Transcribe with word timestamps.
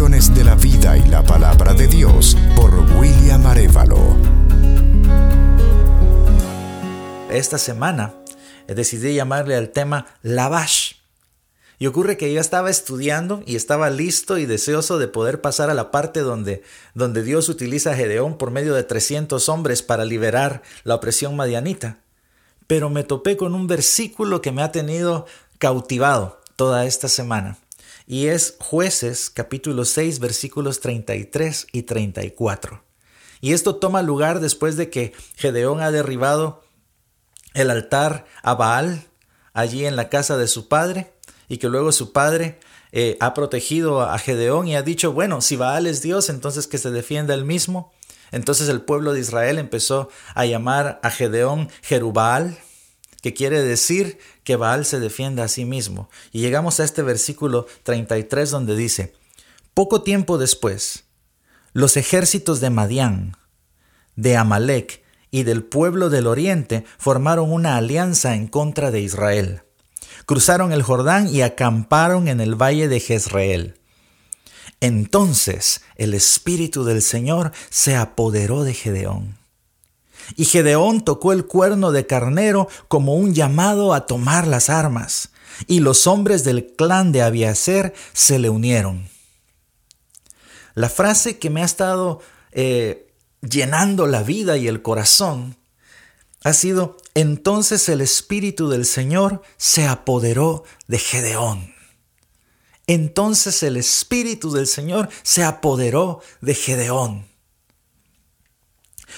De 0.00 0.44
la 0.44 0.54
vida 0.54 0.96
y 0.96 1.06
la 1.08 1.22
palabra 1.22 1.74
de 1.74 1.86
Dios 1.86 2.34
por 2.56 2.74
William 2.98 3.46
Arevalo. 3.46 4.16
Esta 7.30 7.58
semana 7.58 8.14
decidí 8.66 9.14
llamarle 9.14 9.56
al 9.56 9.68
tema 9.68 10.06
Lavash. 10.22 10.94
Y 11.78 11.86
ocurre 11.86 12.16
que 12.16 12.32
yo 12.32 12.40
estaba 12.40 12.70
estudiando 12.70 13.42
y 13.44 13.56
estaba 13.56 13.90
listo 13.90 14.38
y 14.38 14.46
deseoso 14.46 14.98
de 14.98 15.06
poder 15.06 15.42
pasar 15.42 15.68
a 15.68 15.74
la 15.74 15.90
parte 15.90 16.20
donde, 16.20 16.62
donde 16.94 17.22
Dios 17.22 17.50
utiliza 17.50 17.90
a 17.90 17.94
Gedeón 17.94 18.38
por 18.38 18.50
medio 18.50 18.72
de 18.72 18.84
300 18.84 19.50
hombres 19.50 19.82
para 19.82 20.06
liberar 20.06 20.62
la 20.82 20.94
opresión 20.94 21.36
madianita. 21.36 21.98
Pero 22.66 22.88
me 22.88 23.04
topé 23.04 23.36
con 23.36 23.54
un 23.54 23.66
versículo 23.66 24.40
que 24.40 24.50
me 24.50 24.62
ha 24.62 24.72
tenido 24.72 25.26
cautivado 25.58 26.40
toda 26.56 26.86
esta 26.86 27.08
semana. 27.08 27.58
Y 28.12 28.26
es 28.26 28.56
jueces 28.58 29.30
capítulo 29.30 29.84
6 29.84 30.18
versículos 30.18 30.80
33 30.80 31.68
y 31.70 31.82
34. 31.82 32.82
Y 33.40 33.52
esto 33.52 33.76
toma 33.76 34.02
lugar 34.02 34.40
después 34.40 34.76
de 34.76 34.90
que 34.90 35.12
Gedeón 35.36 35.80
ha 35.80 35.92
derribado 35.92 36.64
el 37.54 37.70
altar 37.70 38.26
a 38.42 38.54
Baal 38.54 39.04
allí 39.52 39.86
en 39.86 39.94
la 39.94 40.08
casa 40.08 40.36
de 40.36 40.48
su 40.48 40.66
padre 40.66 41.12
y 41.48 41.58
que 41.58 41.68
luego 41.68 41.92
su 41.92 42.12
padre 42.12 42.58
eh, 42.90 43.16
ha 43.20 43.32
protegido 43.32 44.00
a 44.00 44.18
Gedeón 44.18 44.66
y 44.66 44.74
ha 44.74 44.82
dicho, 44.82 45.12
bueno, 45.12 45.40
si 45.40 45.54
Baal 45.54 45.86
es 45.86 46.02
Dios, 46.02 46.30
entonces 46.30 46.66
que 46.66 46.78
se 46.78 46.90
defienda 46.90 47.34
él 47.34 47.44
mismo. 47.44 47.92
Entonces 48.32 48.68
el 48.68 48.80
pueblo 48.80 49.12
de 49.12 49.20
Israel 49.20 49.56
empezó 49.56 50.08
a 50.34 50.46
llamar 50.46 50.98
a 51.04 51.10
Gedeón 51.12 51.68
Jerubal, 51.82 52.58
que 53.22 53.34
quiere 53.34 53.62
decir 53.62 54.18
que 54.44 54.56
Baal 54.56 54.84
se 54.84 55.00
defienda 55.00 55.44
a 55.44 55.48
sí 55.48 55.64
mismo. 55.64 56.08
Y 56.32 56.40
llegamos 56.40 56.80
a 56.80 56.84
este 56.84 57.02
versículo 57.02 57.66
33 57.82 58.50
donde 58.50 58.76
dice, 58.76 59.14
poco 59.74 60.02
tiempo 60.02 60.38
después, 60.38 61.04
los 61.72 61.96
ejércitos 61.96 62.60
de 62.60 62.70
Madián, 62.70 63.36
de 64.16 64.36
Amalek 64.36 65.02
y 65.30 65.44
del 65.44 65.62
pueblo 65.62 66.10
del 66.10 66.26
oriente 66.26 66.84
formaron 66.98 67.52
una 67.52 67.76
alianza 67.76 68.34
en 68.34 68.48
contra 68.48 68.90
de 68.90 69.00
Israel 69.00 69.62
cruzaron 70.30 70.70
el 70.70 70.84
Jordán 70.84 71.26
y 71.34 71.42
acamparon 71.42 72.28
en 72.28 72.40
el 72.40 72.54
valle 72.54 72.86
de 72.86 73.00
Jezreel. 73.00 73.80
Entonces 74.80 75.82
el 75.96 76.14
Espíritu 76.14 76.84
del 76.84 77.02
Señor 77.02 77.50
se 77.68 77.96
apoderó 77.96 78.62
de 78.62 78.74
Gedeón. 78.74 79.39
Y 80.36 80.44
Gedeón 80.44 81.02
tocó 81.02 81.32
el 81.32 81.46
cuerno 81.46 81.92
de 81.92 82.06
carnero 82.06 82.68
como 82.88 83.14
un 83.14 83.34
llamado 83.34 83.94
a 83.94 84.06
tomar 84.06 84.46
las 84.46 84.70
armas, 84.70 85.30
y 85.66 85.80
los 85.80 86.06
hombres 86.06 86.44
del 86.44 86.74
clan 86.74 87.12
de 87.12 87.22
Abiaser 87.22 87.94
se 88.12 88.38
le 88.38 88.50
unieron. 88.50 89.08
La 90.74 90.88
frase 90.88 91.38
que 91.38 91.50
me 91.50 91.62
ha 91.62 91.66
estado 91.66 92.20
eh, 92.52 93.12
llenando 93.42 94.06
la 94.06 94.22
vida 94.22 94.56
y 94.56 94.68
el 94.68 94.82
corazón 94.82 95.56
ha 96.42 96.52
sido, 96.54 96.96
entonces 97.14 97.88
el 97.88 98.00
Espíritu 98.00 98.70
del 98.70 98.86
Señor 98.86 99.42
se 99.56 99.86
apoderó 99.86 100.64
de 100.86 100.98
Gedeón. 100.98 101.74
Entonces 102.86 103.62
el 103.62 103.76
Espíritu 103.76 104.50
del 104.50 104.66
Señor 104.66 105.10
se 105.22 105.44
apoderó 105.44 106.20
de 106.40 106.54
Gedeón. 106.54 107.29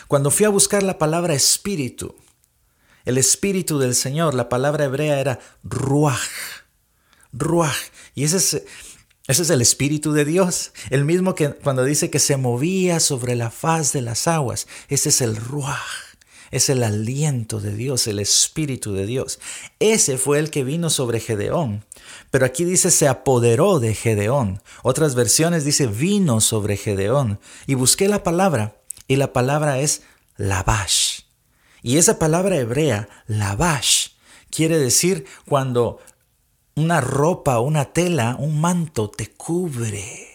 Cuando 0.09 0.31
fui 0.31 0.47
a 0.47 0.51
buscar 0.51 0.83
la 0.83 0.99
palabra 0.99 1.35
espíritu, 1.35 2.15
el 3.05 3.19
espíritu 3.19 3.79
del 3.79 3.95
Señor, 3.95 4.35
la 4.35 4.49
palabra 4.49 4.85
hebrea 4.85 5.21
era 5.21 5.41
ruach, 5.65 6.19
ruach, 7.33 7.77
y 8.15 8.25
ese 8.25 8.37
es, 8.37 8.63
ese 9.27 9.43
es 9.43 9.51
el 9.51 9.61
espíritu 9.61 10.13
de 10.13 10.25
Dios, 10.25 10.73
el 10.91 11.05
mismo 11.05 11.35
que 11.35 11.51
cuando 11.51 11.85
dice 11.85 12.11
que 12.11 12.19
se 12.19 12.37
movía 12.37 13.01
sobre 13.01 13.35
la 13.35 13.51
faz 13.51 13.93
de 13.93 14.03
las 14.03 14.29
aguas, 14.29 14.67
ese 14.89 15.09
es 15.09 15.21
el 15.21 15.37
ruach 15.37 16.13
es 16.53 16.69
el 16.69 16.85
aliento 16.85 17.61
de 17.61 17.75
Dios, 17.75 18.07
el 18.07 18.21
Espíritu 18.21 18.93
de 18.93 19.07
Dios. 19.07 19.41
Ese 19.81 20.19
fue 20.19 20.39
el 20.39 20.51
que 20.51 20.63
vino 20.63 20.91
sobre 20.91 21.19
Gedeón. 21.19 21.85
Pero 22.31 22.45
aquí 22.47 22.65
dice 22.65 22.91
se 22.91 23.09
apoderó 23.09 23.81
de 23.81 23.95
Gedeón. 23.95 24.63
Otras 24.83 25.15
versiones 25.15 25.65
dice 25.65 25.87
vino 25.87 26.41
sobre 26.41 26.77
Gedeón. 26.77 27.41
Y 27.67 27.75
busqué 27.75 28.07
la 28.07 28.23
palabra, 28.23 28.77
y 29.13 29.17
la 29.17 29.35
palabra 29.35 29.79
es 29.79 30.01
lavash. 30.39 31.25
Y 31.83 31.99
esa 31.99 32.19
palabra 32.19 32.57
hebrea, 32.57 33.11
lavash, 33.27 34.13
quiere 34.49 34.79
decir 34.79 35.27
cuando 35.47 36.01
una 36.75 37.03
ropa, 37.03 37.61
una 37.61 37.93
tela, 37.93 38.37
un 38.39 38.59
manto 38.59 39.11
te 39.11 39.31
cubre. 39.31 40.31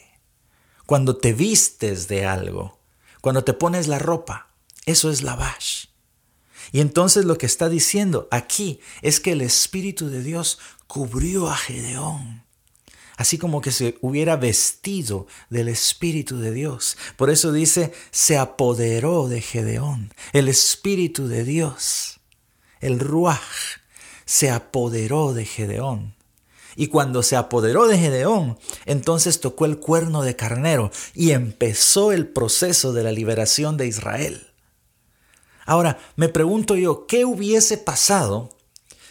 Cuando 0.85 1.17
te 1.17 1.33
vistes 1.33 2.07
de 2.07 2.27
algo, 2.27 2.77
cuando 3.21 3.43
te 3.43 3.53
pones 3.53 3.87
la 3.87 3.97
ropa, 3.97 4.51
eso 4.85 5.09
es 5.09 5.23
lavash. 5.23 5.85
Y 6.71 6.81
entonces 6.81 7.25
lo 7.25 7.39
que 7.39 7.47
está 7.47 7.69
diciendo 7.69 8.27
aquí 8.29 8.79
es 9.01 9.19
que 9.19 9.31
el 9.31 9.41
Espíritu 9.41 10.07
de 10.09 10.21
Dios 10.21 10.59
cubrió 10.85 11.49
a 11.49 11.57
Gedeón. 11.57 12.43
Así 13.17 13.39
como 13.39 13.61
que 13.61 13.71
se 13.71 13.97
hubiera 14.01 14.37
vestido 14.37 15.25
del 15.49 15.67
Espíritu 15.69 16.37
de 16.37 16.51
Dios. 16.51 16.97
Por 17.17 17.31
eso 17.31 17.51
dice, 17.51 17.91
se 18.11 18.37
apoderó 18.37 19.27
de 19.27 19.41
Gedeón. 19.41 20.13
El 20.33 20.47
Espíritu 20.47 21.27
de 21.27 21.43
Dios, 21.43 22.19
el 22.79 22.99
Ruach, 22.99 23.81
se 24.25 24.51
apoderó 24.51 25.33
de 25.33 25.45
Gedeón. 25.45 26.15
Y 26.75 26.87
cuando 26.87 27.23
se 27.23 27.35
apoderó 27.35 27.87
de 27.87 27.97
Gedeón, 27.97 28.59
entonces 28.85 29.39
tocó 29.39 29.65
el 29.65 29.79
cuerno 29.79 30.21
de 30.21 30.35
carnero 30.35 30.91
y 31.15 31.31
empezó 31.31 32.11
el 32.11 32.27
proceso 32.27 32.93
de 32.93 33.01
la 33.01 33.11
liberación 33.11 33.77
de 33.77 33.87
Israel. 33.87 34.47
Ahora, 35.65 35.97
me 36.15 36.29
pregunto 36.29 36.75
yo, 36.75 37.07
¿qué 37.07 37.25
hubiese 37.25 37.79
pasado 37.79 38.56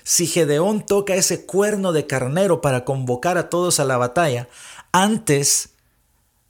si 0.07 0.29
Gedeón 0.29 0.87
toca 0.87 1.17
ese 1.17 1.47
cuerno 1.47 1.91
de 1.91 2.07
carnero 2.07 2.61
para 2.61 2.85
convocar 2.85 3.39
a 3.39 3.51
todos 3.51 3.81
a 3.81 3.85
la 3.85 3.97
batalla 3.97 4.49
antes 4.93 5.71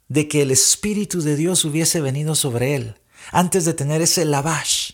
de 0.09 0.27
que 0.27 0.43
el 0.43 0.51
Espíritu 0.51 1.21
de 1.21 1.35
Dios 1.35 1.65
hubiese 1.65 1.99
venido 1.99 2.35
sobre 2.35 2.75
él, 2.75 2.99
antes 3.31 3.65
de 3.65 3.73
tener 3.73 4.03
ese 4.03 4.25
lavash? 4.25 4.91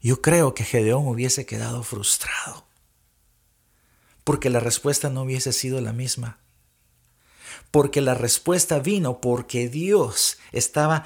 Yo 0.00 0.22
creo 0.22 0.54
que 0.54 0.62
Gedeón 0.62 1.08
hubiese 1.08 1.46
quedado 1.46 1.82
frustrado, 1.82 2.64
porque 4.22 4.48
la 4.48 4.60
respuesta 4.60 5.10
no 5.10 5.22
hubiese 5.22 5.52
sido 5.52 5.80
la 5.80 5.92
misma. 5.92 6.38
Porque 7.72 8.02
la 8.02 8.14
respuesta 8.14 8.78
vino 8.78 9.20
porque 9.20 9.68
Dios 9.68 10.38
estaba 10.52 11.04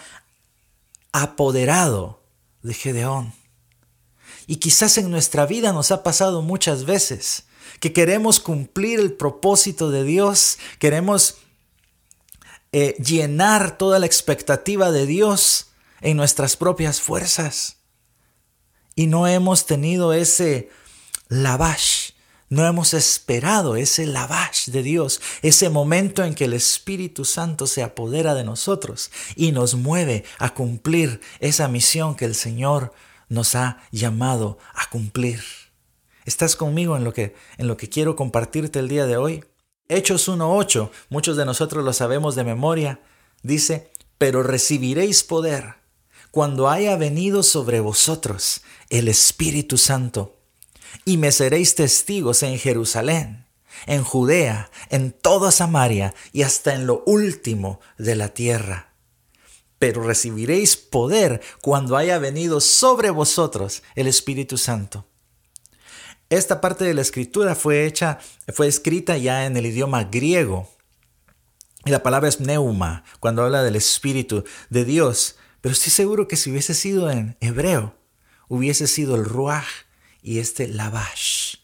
apoderado 1.12 2.22
de 2.62 2.74
Gedeón. 2.74 3.39
Y 4.50 4.56
quizás 4.56 4.98
en 4.98 5.12
nuestra 5.12 5.46
vida 5.46 5.72
nos 5.72 5.92
ha 5.92 6.02
pasado 6.02 6.42
muchas 6.42 6.84
veces 6.84 7.44
que 7.78 7.92
queremos 7.92 8.40
cumplir 8.40 8.98
el 8.98 9.12
propósito 9.12 9.92
de 9.92 10.02
Dios, 10.02 10.58
queremos 10.80 11.36
eh, 12.72 12.96
llenar 12.98 13.78
toda 13.78 14.00
la 14.00 14.06
expectativa 14.06 14.90
de 14.90 15.06
Dios 15.06 15.68
en 16.00 16.16
nuestras 16.16 16.56
propias 16.56 17.00
fuerzas. 17.00 17.76
Y 18.96 19.06
no 19.06 19.28
hemos 19.28 19.66
tenido 19.66 20.12
ese 20.12 20.68
lavash 21.28 22.10
no 22.48 22.66
hemos 22.66 22.94
esperado 22.94 23.76
ese 23.76 24.06
lavash 24.06 24.70
de 24.70 24.82
Dios, 24.82 25.20
ese 25.40 25.70
momento 25.70 26.24
en 26.24 26.34
que 26.34 26.46
el 26.46 26.52
Espíritu 26.52 27.24
Santo 27.24 27.68
se 27.68 27.84
apodera 27.84 28.34
de 28.34 28.42
nosotros 28.42 29.12
y 29.36 29.52
nos 29.52 29.76
mueve 29.76 30.24
a 30.40 30.52
cumplir 30.52 31.20
esa 31.38 31.68
misión 31.68 32.16
que 32.16 32.24
el 32.24 32.34
Señor 32.34 32.92
nos 33.30 33.54
ha 33.54 33.78
llamado 33.90 34.58
a 34.74 34.90
cumplir. 34.90 35.42
¿Estás 36.26 36.54
conmigo 36.54 36.98
en 36.98 37.04
lo 37.04 37.14
que, 37.14 37.34
en 37.56 37.66
lo 37.66 37.78
que 37.78 37.88
quiero 37.88 38.14
compartirte 38.14 38.78
el 38.78 38.88
día 38.88 39.06
de 39.06 39.16
hoy? 39.16 39.44
Hechos 39.88 40.28
1.8, 40.28 40.90
muchos 41.08 41.38
de 41.38 41.46
nosotros 41.46 41.82
lo 41.82 41.94
sabemos 41.94 42.34
de 42.34 42.44
memoria, 42.44 43.00
dice, 43.42 43.90
pero 44.18 44.42
recibiréis 44.42 45.24
poder 45.24 45.76
cuando 46.30 46.68
haya 46.68 46.96
venido 46.96 47.42
sobre 47.42 47.80
vosotros 47.80 48.60
el 48.88 49.08
Espíritu 49.08 49.78
Santo 49.78 50.36
y 51.04 51.16
me 51.16 51.32
seréis 51.32 51.74
testigos 51.74 52.42
en 52.42 52.58
Jerusalén, 52.58 53.46
en 53.86 54.04
Judea, 54.04 54.70
en 54.90 55.12
toda 55.12 55.50
Samaria 55.50 56.14
y 56.32 56.42
hasta 56.42 56.74
en 56.74 56.86
lo 56.86 57.02
último 57.06 57.80
de 57.98 58.14
la 58.14 58.28
tierra. 58.28 58.89
Pero 59.80 60.04
recibiréis 60.04 60.76
poder 60.76 61.40
cuando 61.62 61.96
haya 61.96 62.20
venido 62.20 62.60
sobre 62.60 63.10
vosotros 63.10 63.82
el 63.96 64.06
Espíritu 64.06 64.56
Santo. 64.56 65.06
Esta 66.28 66.60
parte 66.60 66.84
de 66.84 66.94
la 66.94 67.00
escritura 67.00 67.56
fue 67.56 67.86
hecha, 67.86 68.20
fue 68.54 68.68
escrita 68.68 69.16
ya 69.16 69.46
en 69.46 69.56
el 69.56 69.66
idioma 69.66 70.04
griego. 70.04 70.70
Y 71.84 71.90
la 71.90 72.04
palabra 72.04 72.28
es 72.28 72.38
neuma, 72.38 73.02
cuando 73.18 73.42
habla 73.42 73.64
del 73.64 73.74
Espíritu 73.74 74.44
de 74.68 74.84
Dios. 74.84 75.34
Pero 75.60 75.72
estoy 75.72 75.90
seguro 75.90 76.28
que 76.28 76.36
si 76.36 76.52
hubiese 76.52 76.74
sido 76.74 77.10
en 77.10 77.36
hebreo, 77.40 77.96
hubiese 78.46 78.86
sido 78.86 79.16
el 79.16 79.24
ruach, 79.24 79.66
y 80.22 80.38
este 80.38 80.68
lavash, 80.68 81.56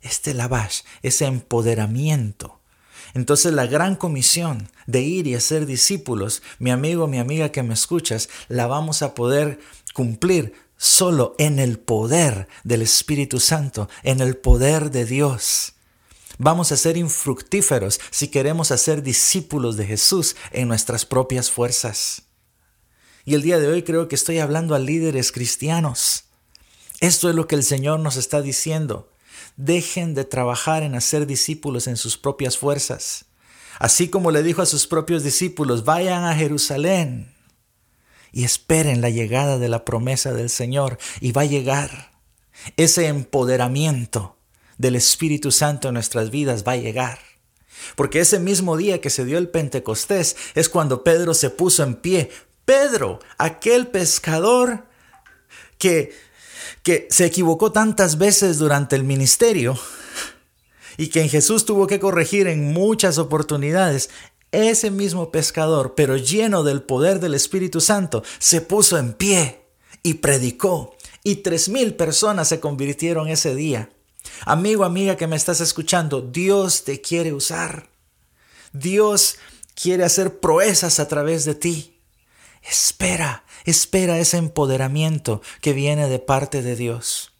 este 0.00 0.32
lavash, 0.32 0.82
ese 1.02 1.26
empoderamiento. 1.26 2.61
Entonces 3.14 3.52
la 3.52 3.66
gran 3.66 3.96
comisión 3.96 4.70
de 4.86 5.02
ir 5.02 5.26
y 5.26 5.34
hacer 5.34 5.66
discípulos, 5.66 6.42
mi 6.58 6.70
amigo, 6.70 7.06
mi 7.06 7.18
amiga 7.18 7.50
que 7.50 7.62
me 7.62 7.74
escuchas, 7.74 8.28
la 8.48 8.66
vamos 8.66 9.02
a 9.02 9.14
poder 9.14 9.60
cumplir 9.94 10.54
solo 10.76 11.34
en 11.38 11.58
el 11.58 11.78
poder 11.78 12.48
del 12.64 12.82
Espíritu 12.82 13.38
Santo, 13.38 13.88
en 14.02 14.20
el 14.20 14.36
poder 14.36 14.90
de 14.90 15.04
Dios. 15.04 15.74
Vamos 16.38 16.72
a 16.72 16.76
ser 16.76 16.96
infructíferos 16.96 18.00
si 18.10 18.28
queremos 18.28 18.70
hacer 18.72 19.02
discípulos 19.02 19.76
de 19.76 19.86
Jesús 19.86 20.34
en 20.50 20.66
nuestras 20.68 21.04
propias 21.04 21.50
fuerzas. 21.50 22.22
Y 23.24 23.34
el 23.34 23.42
día 23.42 23.60
de 23.60 23.68
hoy 23.68 23.82
creo 23.82 24.08
que 24.08 24.16
estoy 24.16 24.40
hablando 24.40 24.74
a 24.74 24.80
líderes 24.80 25.30
cristianos. 25.30 26.24
Esto 27.00 27.28
es 27.28 27.36
lo 27.36 27.46
que 27.46 27.54
el 27.54 27.62
Señor 27.62 28.00
nos 28.00 28.16
está 28.16 28.42
diciendo. 28.42 29.11
Dejen 29.56 30.14
de 30.14 30.24
trabajar 30.24 30.82
en 30.82 30.94
hacer 30.94 31.26
discípulos 31.26 31.86
en 31.86 31.96
sus 31.96 32.16
propias 32.16 32.56
fuerzas. 32.56 33.26
Así 33.78 34.08
como 34.08 34.30
le 34.30 34.42
dijo 34.42 34.62
a 34.62 34.66
sus 34.66 34.86
propios 34.86 35.24
discípulos, 35.24 35.84
vayan 35.84 36.24
a 36.24 36.34
Jerusalén 36.34 37.34
y 38.32 38.44
esperen 38.44 39.00
la 39.00 39.10
llegada 39.10 39.58
de 39.58 39.68
la 39.68 39.84
promesa 39.84 40.32
del 40.32 40.50
Señor 40.50 40.98
y 41.20 41.32
va 41.32 41.42
a 41.42 41.46
llegar. 41.46 42.12
Ese 42.76 43.08
empoderamiento 43.08 44.36
del 44.78 44.96
Espíritu 44.96 45.50
Santo 45.50 45.88
en 45.88 45.94
nuestras 45.94 46.30
vidas 46.30 46.64
va 46.66 46.72
a 46.72 46.76
llegar. 46.76 47.18
Porque 47.96 48.20
ese 48.20 48.38
mismo 48.38 48.76
día 48.76 49.00
que 49.00 49.10
se 49.10 49.24
dio 49.24 49.38
el 49.38 49.48
Pentecostés 49.48 50.36
es 50.54 50.68
cuando 50.68 51.04
Pedro 51.04 51.34
se 51.34 51.50
puso 51.50 51.82
en 51.82 51.96
pie. 51.96 52.30
Pedro, 52.64 53.20
aquel 53.38 53.88
pescador 53.88 54.86
que 55.78 56.12
que 56.82 57.06
se 57.10 57.26
equivocó 57.26 57.72
tantas 57.72 58.18
veces 58.18 58.58
durante 58.58 58.96
el 58.96 59.04
ministerio 59.04 59.78
y 60.96 61.08
que 61.08 61.20
en 61.20 61.28
Jesús 61.28 61.64
tuvo 61.64 61.86
que 61.86 62.00
corregir 62.00 62.46
en 62.46 62.72
muchas 62.72 63.18
oportunidades, 63.18 64.10
ese 64.52 64.90
mismo 64.90 65.30
pescador, 65.30 65.94
pero 65.96 66.16
lleno 66.16 66.62
del 66.62 66.82
poder 66.82 67.20
del 67.20 67.34
Espíritu 67.34 67.80
Santo, 67.80 68.22
se 68.38 68.60
puso 68.60 68.98
en 68.98 69.14
pie 69.14 69.62
y 70.02 70.14
predicó. 70.14 70.94
Y 71.24 71.36
tres 71.36 71.68
mil 71.68 71.94
personas 71.94 72.48
se 72.48 72.60
convirtieron 72.60 73.28
ese 73.28 73.54
día. 73.54 73.90
Amigo, 74.44 74.84
amiga 74.84 75.16
que 75.16 75.26
me 75.26 75.36
estás 75.36 75.60
escuchando, 75.60 76.20
Dios 76.20 76.84
te 76.84 77.00
quiere 77.00 77.32
usar. 77.32 77.88
Dios 78.72 79.36
quiere 79.74 80.04
hacer 80.04 80.38
proezas 80.40 81.00
a 81.00 81.08
través 81.08 81.44
de 81.44 81.54
ti. 81.54 82.00
Espera, 82.62 83.44
espera 83.64 84.18
ese 84.18 84.36
empoderamiento 84.36 85.42
que 85.60 85.72
viene 85.72 86.08
de 86.08 86.18
parte 86.18 86.62
de 86.62 86.76
Dios. 86.76 87.32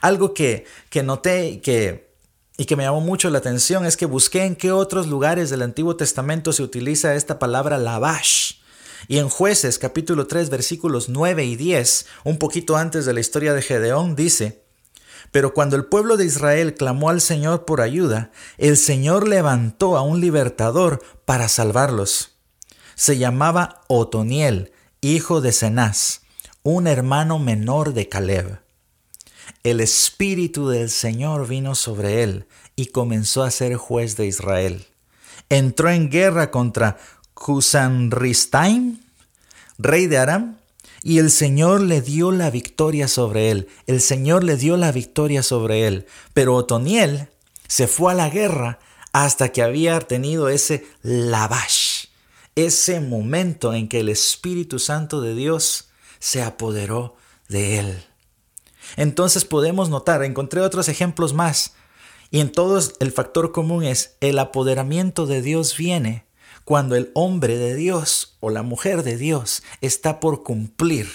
Algo 0.00 0.32
que, 0.34 0.64
que 0.90 1.02
noté 1.02 1.48
y 1.48 1.56
que, 1.58 2.14
y 2.56 2.66
que 2.66 2.76
me 2.76 2.84
llamó 2.84 3.00
mucho 3.00 3.30
la 3.30 3.38
atención 3.38 3.84
es 3.84 3.96
que 3.96 4.06
busqué 4.06 4.44
en 4.44 4.56
qué 4.56 4.70
otros 4.72 5.06
lugares 5.06 5.50
del 5.50 5.62
Antiguo 5.62 5.96
Testamento 5.96 6.52
se 6.52 6.62
utiliza 6.62 7.14
esta 7.14 7.38
palabra 7.38 7.78
lavash. 7.78 8.54
Y 9.08 9.18
en 9.18 9.28
jueces 9.28 9.80
capítulo 9.80 10.28
3 10.28 10.48
versículos 10.50 11.08
9 11.08 11.44
y 11.44 11.56
10, 11.56 12.06
un 12.24 12.38
poquito 12.38 12.76
antes 12.76 13.04
de 13.04 13.12
la 13.12 13.20
historia 13.20 13.52
de 13.52 13.62
Gedeón, 13.62 14.14
dice, 14.14 14.62
pero 15.32 15.54
cuando 15.54 15.74
el 15.74 15.86
pueblo 15.86 16.16
de 16.16 16.26
Israel 16.26 16.74
clamó 16.74 17.10
al 17.10 17.20
Señor 17.20 17.64
por 17.64 17.80
ayuda, 17.80 18.30
el 18.58 18.76
Señor 18.76 19.26
levantó 19.26 19.96
a 19.96 20.02
un 20.02 20.20
libertador 20.20 21.02
para 21.24 21.48
salvarlos 21.48 22.32
se 22.94 23.18
llamaba 23.18 23.82
Otoniel, 23.88 24.71
hijo 25.04 25.40
de 25.40 25.50
Cenaz, 25.50 26.20
un 26.62 26.86
hermano 26.86 27.40
menor 27.40 27.92
de 27.92 28.08
Caleb. 28.08 28.60
El 29.64 29.80
espíritu 29.80 30.68
del 30.68 30.90
Señor 30.90 31.48
vino 31.48 31.74
sobre 31.74 32.22
él 32.22 32.46
y 32.76 32.86
comenzó 32.86 33.42
a 33.42 33.50
ser 33.50 33.74
juez 33.74 34.16
de 34.16 34.26
Israel. 34.26 34.86
Entró 35.48 35.90
en 35.90 36.08
guerra 36.08 36.52
contra 36.52 36.98
Cusanristaim, 37.34 39.00
rey 39.76 40.06
de 40.06 40.18
Aram, 40.18 40.58
y 41.02 41.18
el 41.18 41.32
Señor 41.32 41.80
le 41.80 42.00
dio 42.00 42.30
la 42.30 42.50
victoria 42.50 43.08
sobre 43.08 43.50
él. 43.50 43.68
El 43.88 44.00
Señor 44.00 44.44
le 44.44 44.56
dio 44.56 44.76
la 44.76 44.92
victoria 44.92 45.42
sobre 45.42 45.88
él. 45.88 46.06
Pero 46.32 46.54
Otoniel 46.54 47.26
se 47.66 47.88
fue 47.88 48.12
a 48.12 48.14
la 48.14 48.30
guerra 48.30 48.78
hasta 49.12 49.48
que 49.48 49.62
había 49.62 49.98
tenido 49.98 50.48
ese 50.48 50.86
lavash 51.02 51.91
ese 52.56 53.00
momento 53.00 53.74
en 53.74 53.88
que 53.88 54.00
el 54.00 54.08
Espíritu 54.08 54.78
Santo 54.78 55.20
de 55.20 55.34
Dios 55.34 55.88
se 56.18 56.42
apoderó 56.42 57.16
de 57.48 57.78
él. 57.78 58.04
Entonces 58.96 59.44
podemos 59.44 59.88
notar, 59.88 60.22
encontré 60.22 60.60
otros 60.60 60.88
ejemplos 60.88 61.32
más, 61.32 61.74
y 62.30 62.40
en 62.40 62.50
todos 62.50 62.94
el 63.00 63.12
factor 63.12 63.52
común 63.52 63.84
es 63.84 64.16
el 64.20 64.38
apoderamiento 64.38 65.26
de 65.26 65.42
Dios 65.42 65.76
viene 65.76 66.24
cuando 66.64 66.96
el 66.96 67.10
hombre 67.14 67.58
de 67.58 67.74
Dios 67.74 68.36
o 68.40 68.50
la 68.50 68.62
mujer 68.62 69.02
de 69.02 69.16
Dios 69.16 69.62
está 69.80 70.20
por 70.20 70.42
cumplir 70.42 71.08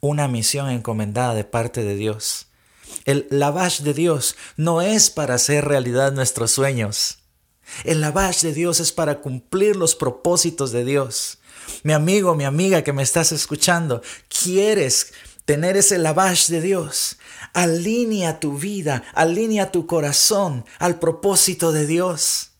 una 0.00 0.28
misión 0.28 0.70
encomendada 0.70 1.34
de 1.34 1.44
parte 1.44 1.82
de 1.82 1.96
Dios. 1.96 2.46
El 3.04 3.26
lavash 3.30 3.80
de 3.80 3.94
Dios 3.94 4.36
no 4.56 4.80
es 4.80 5.10
para 5.10 5.34
hacer 5.34 5.64
realidad 5.64 6.12
nuestros 6.12 6.52
sueños. 6.52 7.18
El 7.84 8.00
lavash 8.00 8.42
de 8.42 8.52
Dios 8.52 8.80
es 8.80 8.92
para 8.92 9.20
cumplir 9.20 9.76
los 9.76 9.94
propósitos 9.94 10.72
de 10.72 10.84
Dios. 10.84 11.38
Mi 11.82 11.92
amigo, 11.92 12.34
mi 12.34 12.44
amiga 12.44 12.82
que 12.82 12.92
me 12.92 13.02
estás 13.02 13.32
escuchando, 13.32 14.02
¿quieres 14.28 15.12
tener 15.44 15.76
ese 15.76 15.98
lavash 15.98 16.48
de 16.48 16.60
Dios? 16.60 17.18
Alinea 17.52 18.40
tu 18.40 18.58
vida, 18.58 19.02
alinea 19.14 19.72
tu 19.72 19.86
corazón 19.86 20.64
al 20.78 20.98
propósito 20.98 21.72
de 21.72 21.86
Dios. 21.86 22.50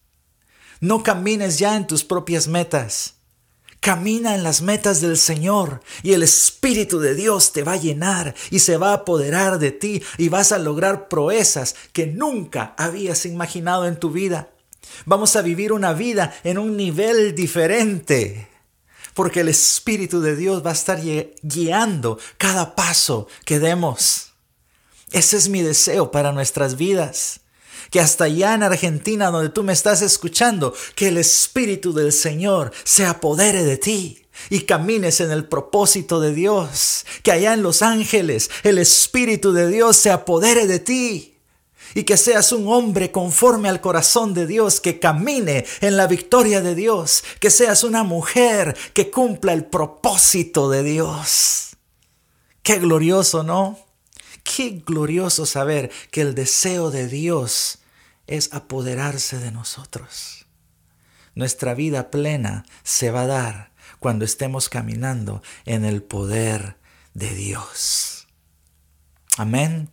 No 0.81 1.03
camines 1.03 1.59
ya 1.59 1.77
en 1.77 1.87
tus 1.87 2.05
propias 2.05 2.49
metas. 2.49 3.15
Camina 3.81 4.35
en 4.35 4.43
las 4.43 4.63
metas 4.63 5.01
del 5.01 5.17
Señor 5.17 5.81
y 6.03 6.13
el 6.13 6.23
Espíritu 6.23 6.99
de 6.99 7.15
Dios 7.15 7.53
te 7.53 7.63
va 7.63 7.75
a 7.75 7.77
llenar 7.77 8.35
y 8.51 8.59
se 8.59 8.77
va 8.77 8.91
a 8.91 8.95
apoderar 8.95 9.59
de 9.59 9.71
ti 9.71 10.03
y 10.19 10.29
vas 10.29 10.51
a 10.51 10.59
lograr 10.59 11.09
proezas 11.09 11.77
que 11.93 12.07
nunca 12.07 12.75
habías 12.79 13.27
imaginado 13.27 13.87
en 13.87 13.97
tu 13.97 14.11
vida. 14.11 14.51
Vamos 15.05 15.37
a 15.37 15.43
vivir 15.43 15.73
una 15.73 15.93
vida 15.93 16.35
en 16.45 16.59
un 16.59 16.77
nivel 16.77 17.35
diferente. 17.35 18.49
Porque 19.15 19.41
el 19.41 19.49
Espíritu 19.49 20.21
de 20.21 20.37
Dios 20.37 20.65
va 20.65 20.71
a 20.71 20.75
estar 20.75 21.01
guiando 21.43 22.19
cada 22.37 22.75
paso 22.75 23.29
que 23.45 23.59
demos. 23.59 24.33
Ese 25.13 25.37
es 25.37 25.49
mi 25.49 25.63
deseo 25.63 26.11
para 26.11 26.33
nuestras 26.33 26.77
vidas. 26.77 27.41
Que 27.91 28.01
hasta 28.01 28.25
allá 28.25 28.55
en 28.55 28.63
Argentina, 28.63 29.31
donde 29.31 29.49
tú 29.49 29.63
me 29.63 29.73
estás 29.73 30.03
escuchando, 30.03 30.75
que 30.95 31.09
el 31.09 31.19
Espíritu 31.19 31.93
del 31.93 32.13
Señor 32.13 32.73
se 32.85 33.07
apodere 33.07 33.65
de 33.65 33.79
ti 33.79 34.27
y 34.51 34.61
camines 34.61 35.21
en 35.21 35.31
el 35.31 35.47
propósito 35.47 36.21
de 36.21 36.35
Dios. 36.35 37.07
Que 37.23 37.33
allá 37.33 37.55
en 37.55 37.63
Los 37.63 37.83
Ángeles 37.83 38.51
el 38.65 38.79
Espíritu 38.79 39.53
de 39.53 39.69
Dios 39.69 39.97
se 39.97 40.11
apodere 40.11 40.67
de 40.67 40.81
ti 40.81 41.36
y 41.95 42.05
que 42.05 42.17
seas 42.17 42.53
un 42.53 42.69
hombre 42.69 43.11
conforme 43.11 43.69
al 43.69 43.81
corazón 43.81 44.35
de 44.35 44.47
Dios, 44.47 44.81
que 44.81 44.99
camine 44.99 45.65
en 45.81 45.97
la 45.97 46.07
victoria 46.07 46.61
de 46.61 46.75
Dios, 46.75 47.25
que 47.41 47.51
seas 47.51 47.85
una 47.85 48.03
mujer 48.03 48.77
que 48.93 49.11
cumpla 49.11 49.53
el 49.53 49.65
propósito 49.65 50.71
de 50.71 50.83
Dios. 50.83 51.77
Qué 52.63 52.79
glorioso, 52.79 53.43
¿no? 53.43 53.79
Qué 54.43 54.83
glorioso 54.85 55.47
saber 55.47 55.91
que 56.11 56.21
el 56.21 56.35
deseo 56.35 56.91
de 56.91 57.09
Dios 57.09 57.79
es 58.27 58.53
apoderarse 58.53 59.39
de 59.39 59.53
nosotros. 59.53 60.47
Nuestra 61.35 61.75
vida 61.75 62.11
plena 62.11 62.65
se 62.83 63.11
va 63.11 63.23
a 63.23 63.27
dar 63.27 63.73
cuando 63.99 64.25
estemos 64.25 64.69
caminando 64.69 65.43
en 65.65 65.85
el 65.85 66.03
poder 66.03 66.77
de 67.15 67.35
Dios. 67.35 68.27
Amén. 69.37 69.91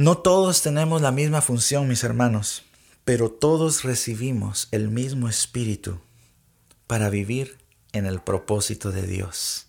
No 0.00 0.16
todos 0.16 0.62
tenemos 0.62 1.02
la 1.02 1.12
misma 1.12 1.42
función, 1.42 1.86
mis 1.86 2.04
hermanos, 2.04 2.62
pero 3.04 3.30
todos 3.30 3.82
recibimos 3.82 4.68
el 4.70 4.88
mismo 4.88 5.28
espíritu 5.28 6.00
para 6.86 7.10
vivir 7.10 7.58
en 7.92 8.06
el 8.06 8.22
propósito 8.22 8.92
de 8.92 9.06
Dios. 9.06 9.66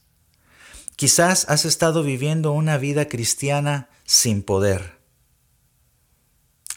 Quizás 0.96 1.50
has 1.50 1.66
estado 1.66 2.02
viviendo 2.02 2.54
una 2.54 2.78
vida 2.78 3.10
cristiana 3.10 3.90
sin 4.06 4.42
poder. 4.42 5.00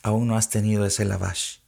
Aún 0.02 0.26
no 0.26 0.36
has 0.36 0.50
tenido 0.50 0.84
ese 0.84 1.04
lavash. 1.04 1.58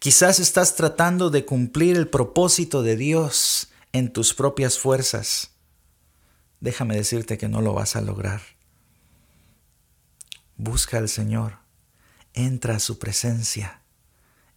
Quizás 0.00 0.40
estás 0.40 0.74
tratando 0.74 1.30
de 1.30 1.44
cumplir 1.44 1.96
el 1.96 2.08
propósito 2.08 2.82
de 2.82 2.96
Dios 2.96 3.68
en 3.92 4.12
tus 4.12 4.34
propias 4.34 4.80
fuerzas. 4.80 5.52
Déjame 6.58 6.96
decirte 6.96 7.38
que 7.38 7.48
no 7.48 7.60
lo 7.60 7.72
vas 7.72 7.94
a 7.94 8.00
lograr. 8.00 8.42
Busca 10.64 10.98
al 10.98 11.08
Señor, 11.08 11.58
entra 12.34 12.76
a 12.76 12.78
su 12.78 13.00
presencia 13.00 13.82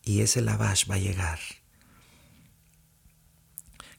y 0.04 0.22
ese 0.22 0.40
lavash 0.40 0.88
va 0.88 0.96
a 0.96 1.00
llegar. 1.00 1.40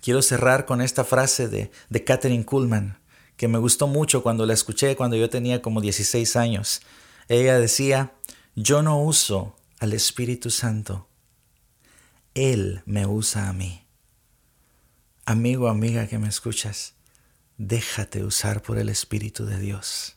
Quiero 0.00 0.22
cerrar 0.22 0.66
con 0.66 0.80
esta 0.80 1.02
frase 1.02 1.48
de, 1.48 1.72
de 1.90 2.04
Catherine 2.04 2.44
Kuhlman, 2.44 3.00
que 3.36 3.48
me 3.48 3.58
gustó 3.58 3.88
mucho 3.88 4.22
cuando 4.22 4.46
la 4.46 4.54
escuché 4.54 4.94
cuando 4.94 5.16
yo 5.16 5.28
tenía 5.28 5.62
como 5.62 5.80
16 5.80 6.36
años. 6.36 6.80
Ella 7.26 7.58
decía, 7.58 8.12
Yo 8.54 8.82
no 8.82 9.02
uso 9.02 9.56
al 9.80 9.92
Espíritu 9.92 10.50
Santo. 10.50 11.08
Él 12.34 12.82
me 12.86 13.04
usa 13.06 13.48
a 13.48 13.52
mí. 13.52 13.84
Amigo, 15.24 15.66
amiga 15.66 16.06
que 16.06 16.20
me 16.20 16.28
escuchas, 16.28 16.94
déjate 17.58 18.22
usar 18.22 18.62
por 18.62 18.78
el 18.78 18.90
Espíritu 18.90 19.44
de 19.44 19.58
Dios. 19.58 20.16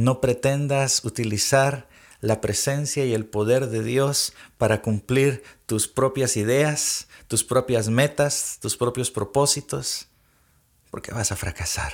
No 0.00 0.22
pretendas 0.22 1.04
utilizar 1.04 1.86
la 2.22 2.40
presencia 2.40 3.04
y 3.04 3.12
el 3.12 3.26
poder 3.26 3.66
de 3.66 3.82
Dios 3.82 4.32
para 4.56 4.80
cumplir 4.80 5.42
tus 5.66 5.88
propias 5.88 6.38
ideas, 6.38 7.06
tus 7.28 7.44
propias 7.44 7.90
metas, 7.90 8.56
tus 8.62 8.78
propios 8.78 9.10
propósitos, 9.10 10.08
porque 10.90 11.12
vas 11.12 11.32
a 11.32 11.36
fracasar. 11.36 11.92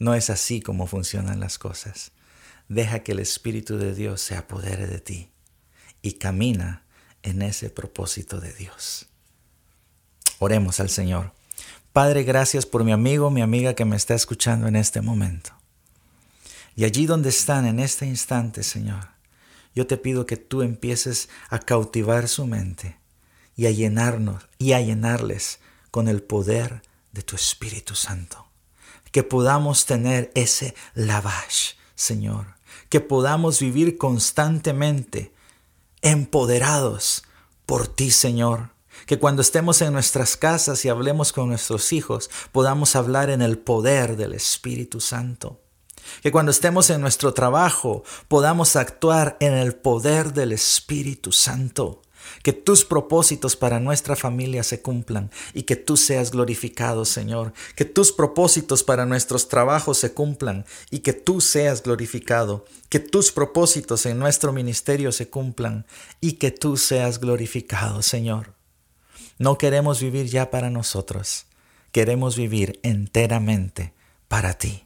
No 0.00 0.16
es 0.16 0.30
así 0.30 0.60
como 0.60 0.88
funcionan 0.88 1.38
las 1.38 1.60
cosas. 1.60 2.10
Deja 2.68 3.04
que 3.04 3.12
el 3.12 3.20
Espíritu 3.20 3.78
de 3.78 3.94
Dios 3.94 4.20
se 4.20 4.34
apodere 4.34 4.88
de 4.88 4.98
ti 4.98 5.30
y 6.02 6.14
camina 6.14 6.82
en 7.22 7.40
ese 7.42 7.70
propósito 7.70 8.40
de 8.40 8.52
Dios. 8.52 9.06
Oremos 10.40 10.80
al 10.80 10.90
Señor. 10.90 11.34
Padre, 11.92 12.24
gracias 12.24 12.66
por 12.66 12.82
mi 12.82 12.90
amigo, 12.90 13.30
mi 13.30 13.42
amiga 13.42 13.74
que 13.74 13.84
me 13.84 13.94
está 13.94 14.16
escuchando 14.16 14.66
en 14.66 14.74
este 14.74 15.02
momento. 15.02 15.55
Y 16.76 16.84
allí 16.84 17.06
donde 17.06 17.30
están 17.30 17.66
en 17.66 17.80
este 17.80 18.04
instante, 18.04 18.62
Señor, 18.62 19.08
yo 19.74 19.86
te 19.86 19.96
pido 19.96 20.26
que 20.26 20.36
tú 20.36 20.60
empieces 20.60 21.30
a 21.48 21.58
cautivar 21.58 22.28
su 22.28 22.46
mente 22.46 22.98
y 23.56 23.66
a 23.66 23.70
llenarnos 23.70 24.46
y 24.58 24.72
a 24.72 24.80
llenarles 24.80 25.58
con 25.90 26.06
el 26.06 26.22
poder 26.22 26.82
de 27.12 27.22
tu 27.22 27.34
Espíritu 27.34 27.94
Santo. 27.94 28.46
Que 29.10 29.22
podamos 29.22 29.86
tener 29.86 30.30
ese 30.34 30.74
lavage, 30.94 31.76
Señor. 31.94 32.56
Que 32.90 33.00
podamos 33.00 33.58
vivir 33.60 33.96
constantemente 33.96 35.32
empoderados 36.02 37.24
por 37.64 37.88
ti, 37.88 38.10
Señor 38.10 38.76
que 39.04 39.18
cuando 39.18 39.42
estemos 39.42 39.82
en 39.82 39.92
nuestras 39.92 40.36
casas 40.36 40.84
y 40.84 40.88
hablemos 40.88 41.32
con 41.32 41.48
nuestros 41.48 41.92
hijos, 41.92 42.30
podamos 42.50 42.96
hablar 42.96 43.28
en 43.28 43.42
el 43.42 43.58
poder 43.58 44.16
del 44.16 44.32
Espíritu 44.32 45.00
Santo. 45.00 45.60
Que 46.22 46.32
cuando 46.32 46.50
estemos 46.50 46.90
en 46.90 47.00
nuestro 47.00 47.34
trabajo 47.34 48.04
podamos 48.28 48.76
actuar 48.76 49.36
en 49.40 49.52
el 49.54 49.74
poder 49.74 50.32
del 50.32 50.52
Espíritu 50.52 51.32
Santo. 51.32 52.02
Que 52.42 52.52
tus 52.52 52.84
propósitos 52.84 53.56
para 53.56 53.80
nuestra 53.80 54.16
familia 54.16 54.62
se 54.62 54.82
cumplan 54.82 55.30
y 55.54 55.62
que 55.62 55.76
tú 55.76 55.96
seas 55.96 56.30
glorificado, 56.30 57.04
Señor. 57.04 57.52
Que 57.74 57.84
tus 57.84 58.12
propósitos 58.12 58.82
para 58.82 59.06
nuestros 59.06 59.48
trabajos 59.48 59.98
se 59.98 60.12
cumplan 60.12 60.64
y 60.90 61.00
que 61.00 61.12
tú 61.12 61.40
seas 61.40 61.82
glorificado. 61.82 62.64
Que 62.88 63.00
tus 63.00 63.32
propósitos 63.32 64.06
en 64.06 64.18
nuestro 64.18 64.52
ministerio 64.52 65.12
se 65.12 65.28
cumplan 65.28 65.86
y 66.20 66.32
que 66.32 66.50
tú 66.50 66.76
seas 66.76 67.20
glorificado, 67.20 68.02
Señor. 68.02 68.54
No 69.38 69.58
queremos 69.58 70.00
vivir 70.00 70.26
ya 70.26 70.50
para 70.50 70.70
nosotros, 70.70 71.46
queremos 71.92 72.36
vivir 72.36 72.80
enteramente 72.82 73.92
para 74.28 74.54
ti. 74.54 74.85